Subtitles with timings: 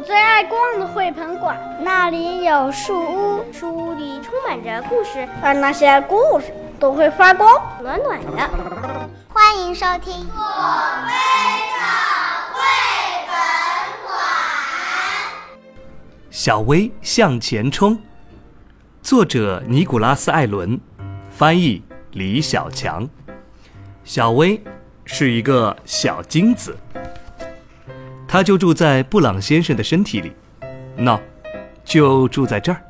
[0.00, 8.50] 我最爱逛的绘本馆，那里有树屋，树屋里充满着故事，而那些故事都会发光，暖暖的。
[9.28, 10.42] 欢迎收听《我
[11.06, 11.12] 非
[11.76, 11.84] 常
[12.54, 12.62] 绘
[13.26, 13.34] 本
[14.06, 14.16] 馆》。
[16.30, 17.98] 小薇向前冲，
[19.02, 20.80] 作者尼古拉斯·艾伦，
[21.28, 21.82] 翻译
[22.12, 23.06] 李小强。
[24.02, 24.62] 小薇
[25.04, 26.74] 是一个小精子。
[28.32, 30.32] 他就住在布朗先生的身体里，
[30.98, 31.18] 喏，
[31.84, 32.80] 就住在这儿。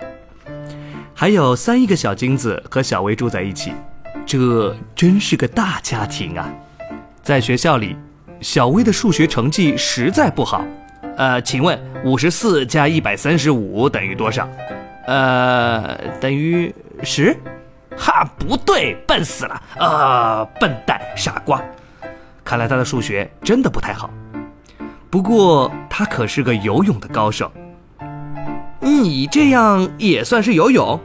[1.15, 3.73] 还有三亿个小金子和小薇住在一起，
[4.27, 6.47] 这真是个大家庭啊！
[7.23, 7.97] 在学校里，
[8.43, 10.63] 小薇的数学成绩实在不好。
[11.17, 14.47] 呃，请问五十四加一百三十五等于多少？
[15.07, 17.35] 呃，等于十？
[17.97, 19.63] 哈，不对，笨死了！
[19.79, 21.63] 啊，笨蛋，傻瓜！
[22.45, 24.11] 看来他的数学真的不太好。
[25.11, 27.51] 不过他可是个游泳的高手。
[28.79, 30.99] 你这样也算是游泳？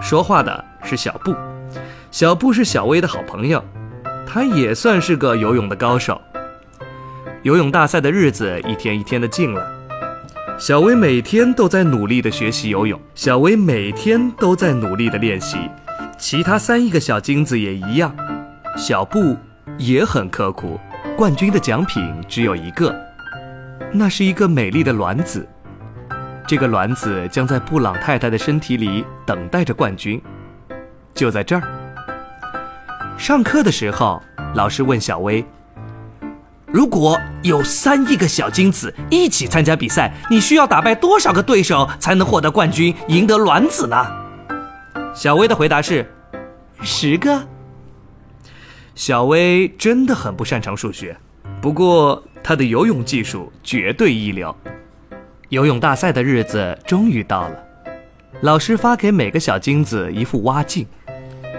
[0.00, 1.34] 说话的是小布，
[2.10, 3.62] 小布是小薇的好朋友，
[4.26, 6.20] 他也算是个游泳的高手。
[7.42, 9.70] 游泳大赛的日子一天一天的近了，
[10.58, 15.58] 小薇每天都在努力的学习游泳，小薇每天都在努力的练习，
[16.16, 18.14] 其他三亿个小精子也一样，
[18.76, 19.36] 小布
[19.76, 20.80] 也很刻苦。
[21.18, 22.94] 冠军的奖品只有一个，
[23.92, 25.44] 那是一个美丽的卵子。
[26.46, 30.22] 这个卵子将在布朗太太的身体里等待着冠军。
[31.12, 31.62] 就在这儿。
[33.18, 34.22] 上课的时候，
[34.54, 35.44] 老师问小薇
[36.72, 44.06] ：“如果有三亿个小精子一起参加比赛，你需要打败多少个对手才能获得冠军，赢得卵子呢？”
[45.12, 46.08] 小薇的回答是
[46.80, 47.44] ：“十个。”
[48.98, 51.16] 小薇真的很不擅长数学，
[51.62, 54.52] 不过她的游泳技术绝对一流。
[55.50, 57.64] 游泳大赛的日子终于到了，
[58.40, 60.84] 老师发给每个小金子一副蛙镜、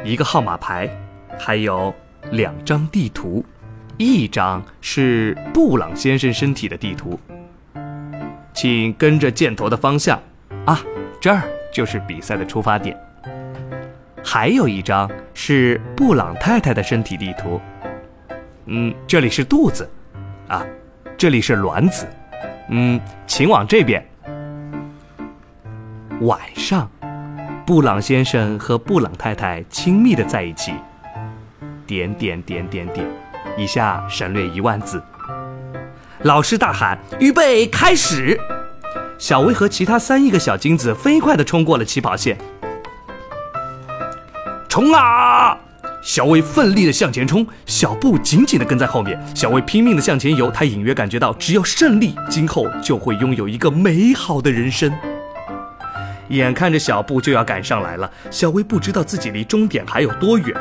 [0.04, 0.90] 一个号码牌，
[1.40, 1.96] 还有
[2.32, 3.46] 两张地图，
[3.96, 7.18] 一张是布朗先生身体的地图。
[8.54, 10.22] 请跟着箭头的方向，
[10.66, 10.78] 啊，
[11.22, 11.44] 这儿
[11.74, 13.00] 就是比赛的出发点。
[14.24, 17.60] 还有一张是布朗太太的身体地图，
[18.66, 19.90] 嗯，这里是肚子，
[20.48, 20.66] 啊，
[21.18, 22.08] 这里是卵子，
[22.70, 24.06] 嗯，请往这边。
[26.22, 26.90] 晚上，
[27.66, 30.74] 布朗先生和布朗太太亲密的在一起。
[31.88, 33.08] 点点点点点，
[33.58, 35.02] 以下省略一万字。
[36.24, 38.40] 老师大喊：“预备，开始！”
[39.18, 42.38] 小薇和其他三亿个小精子飞快地冲过了起跑线。
[44.80, 45.58] 冲啊！
[46.02, 49.22] 小薇奋力的向前冲，小布紧紧的跟在后面。
[49.36, 54.90] 小薇拼命的向前游，她隐约感觉到，只要胜利，今后就会拥有一个美好的人生。
[56.30, 60.56] 眼看着小布就要赶上来了，小薇不知道自己离终点还有多远，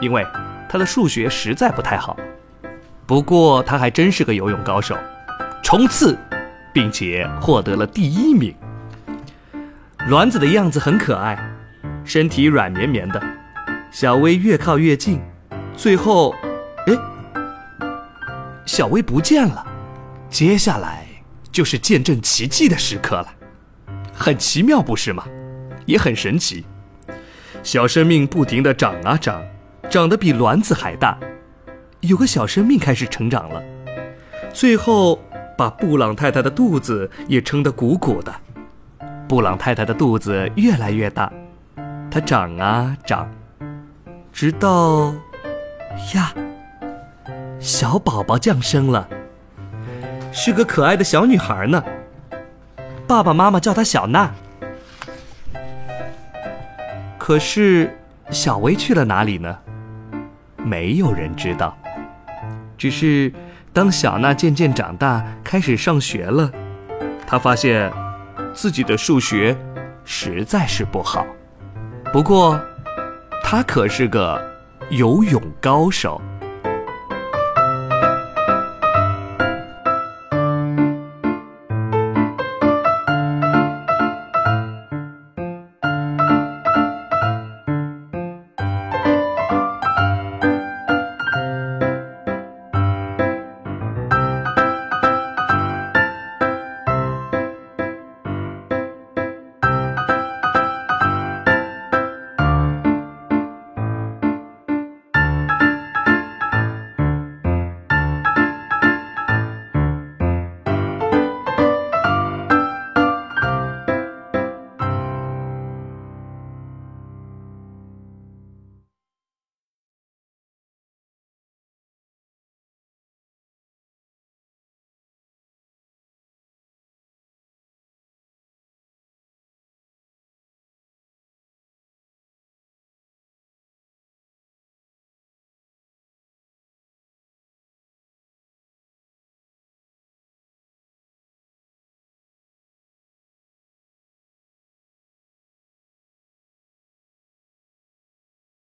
[0.00, 0.24] 因为
[0.68, 2.16] 她的数学实在不太好。
[3.04, 4.96] 不过她还真是个游泳高手，
[5.60, 6.16] 冲刺，
[6.72, 8.54] 并且获得了第一名。
[10.06, 11.36] 卵子的样子很可爱，
[12.04, 13.20] 身体软绵绵的。
[13.90, 15.20] 小薇越靠越近，
[15.74, 16.34] 最后，
[16.86, 16.94] 哎，
[18.66, 19.66] 小薇不见了。
[20.28, 21.06] 接下来
[21.50, 23.28] 就是见证奇迹的时刻了，
[24.12, 25.24] 很奇妙，不是吗？
[25.86, 26.66] 也很神奇。
[27.62, 29.42] 小生命不停地长啊长，
[29.88, 31.18] 长得比卵子还大。
[32.00, 33.62] 有个小生命开始成长了，
[34.52, 35.18] 最后
[35.56, 38.34] 把布朗太太的肚子也撑得鼓鼓的。
[39.26, 41.32] 布朗太太的肚子越来越大，
[42.10, 43.28] 它长啊长。
[44.36, 45.14] 直到，
[46.14, 46.30] 呀，
[47.58, 49.08] 小宝宝降生了，
[50.30, 51.82] 是个可爱的小女孩呢。
[53.08, 54.30] 爸爸妈妈叫她小娜。
[57.16, 57.98] 可是，
[58.28, 59.56] 小薇去了哪里呢？
[60.58, 61.74] 没有人知道。
[62.76, 63.32] 只是，
[63.72, 66.52] 当小娜渐渐长大，开始上学了，
[67.26, 67.90] 她发现
[68.52, 69.56] 自己的数学
[70.04, 71.24] 实在是不好。
[72.12, 72.60] 不过，
[73.48, 74.42] 他可是个
[74.90, 76.20] 游泳高手。